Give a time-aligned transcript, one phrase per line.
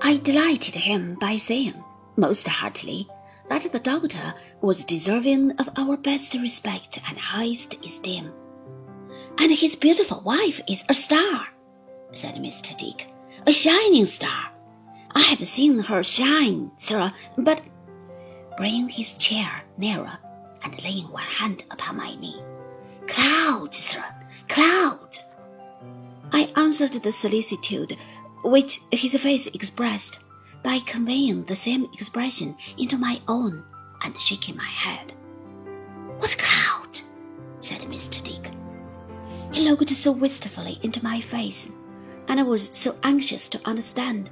[0.00, 1.82] I delighted him by saying,
[2.16, 3.08] most heartily,
[3.48, 8.32] that the doctor was deserving of our best respect and highest esteem.
[9.38, 11.48] And his beautiful wife is a star,
[12.12, 12.76] said Mr.
[12.78, 13.08] Dick,
[13.46, 14.50] a shining star.
[15.14, 17.62] I have seen her shine, sir, but
[18.56, 20.18] bringing his chair nearer
[20.62, 22.40] and laying one hand upon my knee.
[23.06, 24.04] Cloud, sir,
[24.48, 25.18] cloud.
[26.32, 27.96] I answered the solicitude
[28.44, 30.18] which his face expressed
[30.62, 33.64] by conveying the same expression into my own
[34.02, 35.12] and shaking my head.
[36.18, 37.00] What cloud?
[37.60, 38.22] said Mr.
[38.22, 38.52] Dick.
[39.52, 41.68] He looked so wistfully into my face,
[42.28, 44.30] and I was so anxious to understand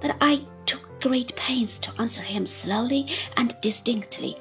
[0.00, 4.36] that I took great pains to answer him slowly and distinctly,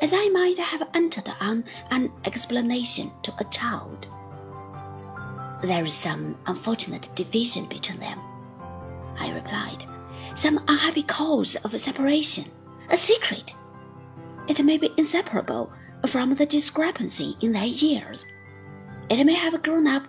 [0.00, 4.06] as I might have entered on an explanation to a child.
[5.62, 8.18] There is some unfortunate division between them,
[9.20, 9.84] I replied
[10.34, 12.46] some unhappy cause of separation,
[12.88, 13.52] a secret.
[14.48, 15.70] It may be inseparable
[16.06, 18.24] from the discrepancy in their years.
[19.10, 20.04] It may have grown up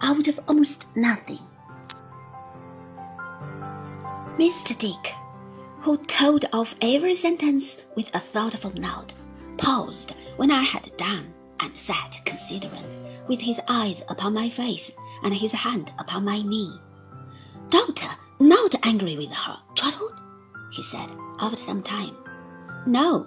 [0.00, 1.38] out of almost nothing.
[4.36, 4.76] Mr.
[4.76, 5.14] Dick,
[5.80, 9.12] who told off every sentence with a thoughtful nod,
[9.56, 12.84] paused when I had done and sat considering,
[13.28, 14.90] with his eyes upon my face
[15.22, 16.80] and his hand upon my knee.
[17.70, 20.14] Doctor, not angry with her, Trotwood,
[20.70, 21.08] he said
[21.40, 22.16] after some time.
[22.86, 23.26] No,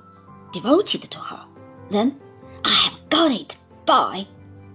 [0.51, 1.45] devoted to her.
[1.89, 2.19] Then
[2.63, 4.27] I have got it, boy,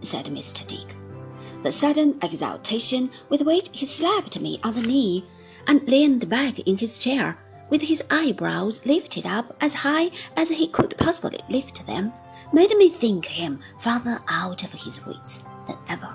[0.03, 0.67] said Mr.
[0.67, 0.95] Dick.
[1.63, 5.25] The sudden exultation with which he slapped me on the knee
[5.67, 7.39] and leaned back in his chair
[7.71, 12.13] with his eyebrows lifted up as high as he could possibly lift them
[12.53, 16.15] made me think him farther out of his wits than ever.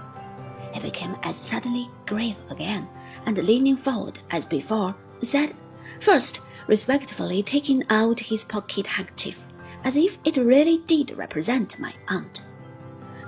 [0.74, 2.88] He became as suddenly grave again
[3.26, 5.56] and leaning forward as before, said,
[6.00, 9.40] first respectfully taking out his pocket handkerchief,
[9.84, 12.42] as if it really did represent my aunt.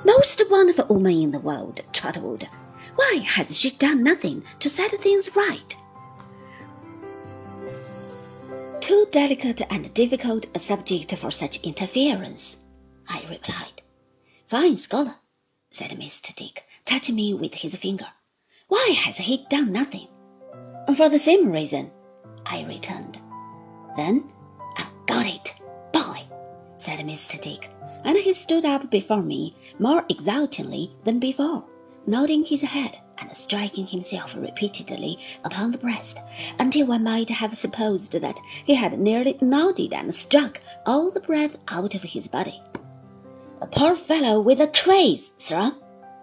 [0.06, 2.48] Most wonderful woman in the world, Trotwood.
[2.96, 5.76] Why has she done nothing to set things right?
[8.82, 12.58] Too delicate and difficult a subject for such interference,
[13.08, 13.82] I replied.
[14.48, 15.16] Fine scholar,
[15.72, 16.36] said Mr.
[16.36, 18.08] Dick, touching me with his finger.
[18.74, 20.08] Why has he done nothing?
[20.98, 21.92] For the same reason,
[22.44, 23.20] I returned.
[23.96, 24.24] Then
[24.76, 25.54] I've got it,
[25.94, 26.24] boy,
[26.78, 27.40] said Mr.
[27.40, 27.70] Dick,
[28.04, 31.64] and he stood up before me more exultingly than before,
[32.08, 36.18] nodding his head and striking himself repeatedly upon the breast,
[36.58, 41.58] until one might have supposed that he had nearly nodded and struck all the breath
[41.68, 42.60] out of his body.
[43.62, 45.72] A poor fellow with a craze, sir,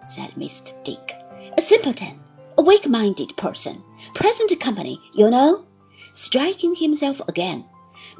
[0.09, 0.73] said Mr.
[0.83, 1.15] Dick.
[1.57, 2.19] A simpleton,
[2.61, 3.83] a weak-minded person,
[4.13, 5.65] present company, you know,
[6.13, 7.65] striking himself again,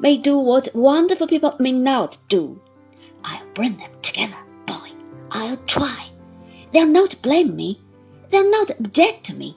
[0.00, 2.60] may do what wonderful people may not do.
[3.22, 4.36] I'll bring them together,
[4.66, 4.90] boy.
[5.30, 6.08] I'll try.
[6.72, 7.80] They'll not blame me.
[8.30, 9.56] They'll not object to me.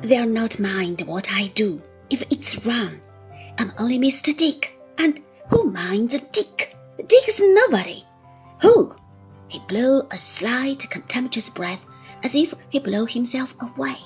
[0.00, 2.98] They'll not mind what I do if it's wrong.
[3.58, 4.34] I'm only Mr.
[4.34, 6.74] Dick, and who minds Dick?
[7.08, 8.04] Dick's nobody.
[8.62, 8.96] Who?
[9.48, 11.84] He blew a slight, contemptuous breath
[12.22, 13.96] as if he blew himself away.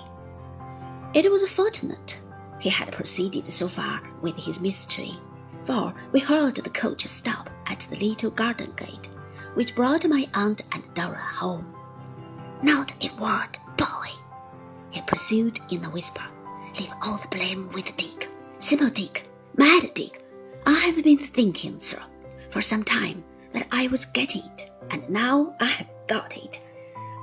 [1.15, 2.19] It was fortunate
[2.59, 5.13] he had proceeded so far with his mystery,
[5.65, 9.09] for we heard the coach stop at the little garden gate,
[9.55, 11.75] which brought my aunt and Dora home.
[12.63, 14.09] Not a word, boy,
[14.91, 16.25] he pursued in a whisper.
[16.79, 18.31] Leave all the blame with Dick.
[18.59, 20.23] Simple Dick, mad Dick.
[20.67, 22.03] I have been thinking, sir,
[22.51, 23.23] for some time
[23.53, 26.59] that I was getting it, and now I have got it.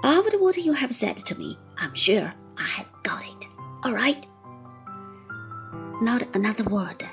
[0.03, 3.47] After what you have said to me, I'm sure I have got it.
[3.83, 4.25] All right?
[6.01, 7.05] Not another word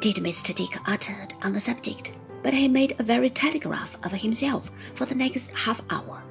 [0.00, 0.54] did Mr.
[0.54, 2.12] Dick utter on the subject,
[2.42, 6.22] but he made a very telegraph of himself for the next half hour,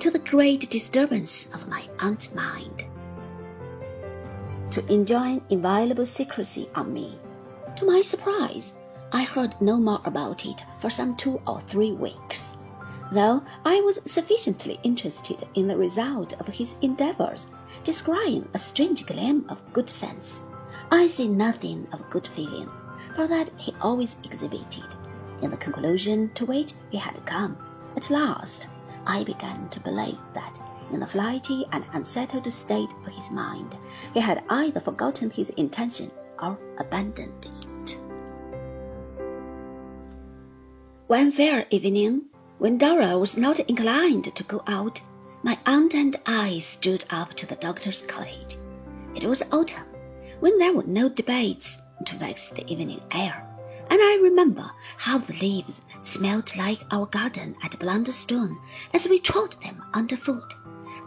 [0.00, 2.84] to the great disturbance of my aunt's mind.
[4.70, 7.18] To enjoin inviolable secrecy on me.
[7.76, 8.74] To my surprise,
[9.12, 12.56] I heard no more about it for some two or three weeks
[13.12, 17.46] though I was sufficiently interested in the result of his endeavors,
[17.84, 20.42] descrying a strange gleam of good sense.
[20.90, 22.68] I see nothing of good feeling,
[23.14, 24.84] for that he always exhibited.
[25.42, 27.56] In the conclusion to which he had come,
[27.96, 28.66] at last,
[29.06, 30.58] I began to believe that
[30.90, 33.76] in the flighty and unsettled state of his mind,
[34.14, 36.10] he had either forgotten his intention
[36.42, 37.98] or abandoned it.
[41.06, 42.26] One fair evening,
[42.58, 45.00] when Dora was not inclined to go out,
[45.42, 48.56] my aunt and I stood up to the doctor's cottage.
[49.14, 49.86] It was autumn,
[50.40, 53.46] when there were no debates to vex the evening air,
[53.90, 58.58] and I remember how the leaves smelt like our garden at Blunderstone
[58.94, 60.54] as we trod them underfoot,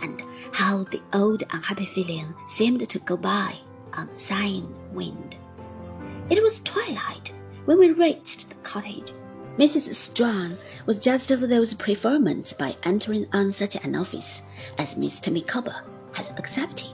[0.02, 3.57] and how the old unhappy feeling seemed to go by
[3.94, 5.36] on sighing wind.
[6.30, 7.34] It was twilight
[7.66, 9.12] when we reached the cottage.
[9.60, 9.94] Mrs.
[9.94, 14.42] Strong was just of those preferments by entering on such an office
[14.78, 15.34] as Mr.
[15.34, 15.84] Micawber
[16.14, 16.94] has accepted.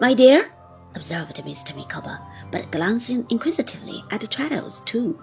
[0.00, 0.52] My dear,
[0.94, 1.74] observed Mr.
[1.74, 2.20] Micawber,
[2.52, 5.20] but glancing inquisitively at Traddles too,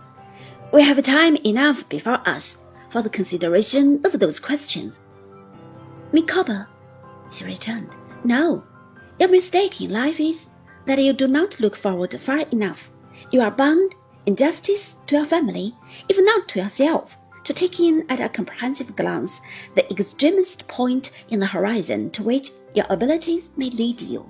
[0.74, 2.57] we have time enough before us
[2.89, 5.00] for the consideration of those questions.
[6.12, 6.68] Micawber,
[7.31, 7.91] she returned,
[8.25, 8.62] no,
[9.21, 10.50] your mistake in life is
[10.86, 12.91] that you do not look forward far enough.
[13.31, 15.75] You are bound, in justice to your family,
[16.09, 19.41] if not to yourself, to take in at a comprehensive glance
[19.75, 24.29] the extremest point in the horizon to which your abilities may lead you.